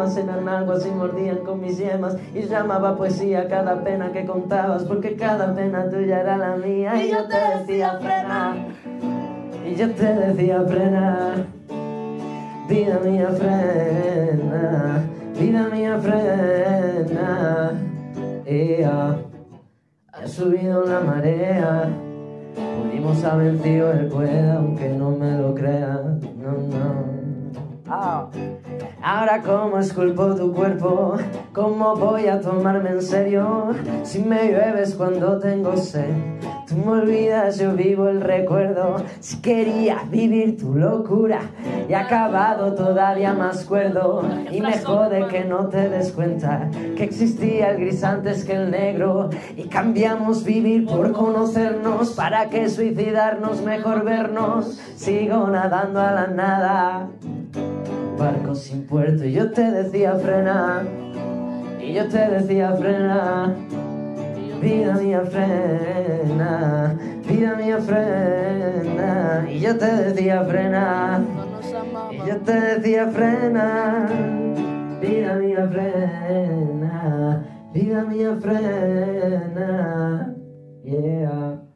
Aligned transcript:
en 0.00 0.48
aguas 0.48 0.86
y 0.86 0.92
mordían 0.92 1.38
con 1.38 1.60
mis 1.60 1.76
yemas 1.76 2.16
y 2.32 2.42
llamaba 2.42 2.96
poesía 2.96 3.48
cada 3.48 3.82
pena 3.82 4.12
que 4.12 4.24
contabas 4.24 4.84
porque 4.84 5.16
cada 5.16 5.52
pena 5.56 5.90
tuya 5.90 6.20
era 6.20 6.36
la 6.36 6.54
mía. 6.54 7.04
Y, 7.04 7.10
yo 7.10 7.26
te 7.26 7.36
decía 7.58 7.98
frena 8.00 8.54
y 9.66 9.74
yo 9.74 9.92
te 9.96 10.06
decía 10.14 10.62
frena 10.68 11.34
vida 12.68 13.00
mía 13.00 13.28
frena. 13.30 15.02
Vida 15.36 15.68
mía 15.68 15.98
frena. 15.98 17.72
Ea, 18.46 19.18
ha 20.12 20.28
subido 20.28 20.84
la 20.86 21.00
marea. 21.00 21.88
Unimos 22.84 23.24
a 23.24 23.34
vencido 23.34 23.90
el 23.90 24.06
pueda 24.06 24.58
aunque 24.58 24.90
no 24.90 25.10
me 25.10 25.36
lo 25.38 25.52
crean. 25.56 26.20
No 26.40 26.52
no. 26.52 27.18
Ah. 27.88 28.28
Ahora 29.02 29.42
cómo 29.42 29.78
esculpo 29.78 30.34
tu 30.34 30.52
cuerpo, 30.52 31.16
cómo 31.52 31.94
voy 31.94 32.26
a 32.26 32.40
tomarme 32.40 32.90
en 32.90 33.02
serio 33.02 33.68
si 34.02 34.18
me 34.18 34.48
llueves 34.48 34.94
cuando 34.94 35.38
tengo 35.38 35.76
sed. 35.76 36.10
Tú 36.66 36.76
me 36.76 36.90
olvidas, 36.90 37.58
yo 37.58 37.72
vivo 37.72 38.08
el 38.08 38.20
recuerdo. 38.20 38.96
Si 39.20 39.40
quería 39.40 40.02
vivir 40.10 40.58
tu 40.58 40.74
locura 40.74 41.40
y 41.88 41.94
acabado 41.94 42.74
todavía 42.74 43.32
más 43.32 43.64
cuerdo. 43.64 44.22
Y 44.50 44.60
me 44.60 44.78
jode 44.78 45.28
que 45.28 45.44
no 45.44 45.68
te 45.68 45.88
des 45.88 46.12
cuenta 46.12 46.68
que 46.94 47.04
existía 47.04 47.70
el 47.70 47.80
gris 47.80 48.04
antes 48.04 48.44
que 48.44 48.52
el 48.52 48.70
negro. 48.70 49.30
Y 49.56 49.68
cambiamos 49.68 50.44
vivir 50.44 50.84
por 50.84 51.12
conocernos. 51.12 52.10
¿Para 52.10 52.50
que 52.50 52.68
suicidarnos? 52.68 53.62
Mejor 53.62 54.04
vernos. 54.04 54.78
Sigo 54.96 55.46
nadando 55.46 56.00
a 56.00 56.12
la 56.12 56.26
nada 56.26 57.08
barco 58.18 58.54
sin 58.54 58.84
puerto. 58.86 59.24
Y 59.24 59.32
yo 59.32 59.50
te 59.50 59.70
decía 59.70 60.14
frena. 60.16 60.82
Y 61.80 61.94
yo 61.94 62.06
te 62.08 62.18
decía 62.18 62.74
frena. 62.76 63.54
Vida 64.60 64.94
mía 64.94 65.22
frena. 65.22 66.98
Vida 67.28 67.54
mía 67.56 67.78
frena. 67.78 69.46
Y 69.50 69.60
yo 69.60 69.78
te 69.78 69.86
decía 69.86 70.44
frena. 70.44 71.20
Y 72.12 72.16
yo 72.28 72.36
te 72.38 72.60
decía 72.60 73.06
frena. 73.08 74.08
Vida 75.00 75.34
mía 75.36 75.68
frena. 75.70 77.44
Vida 77.72 78.02
mía 78.04 78.36
frena. 78.40 80.34
Yeah 80.84 81.67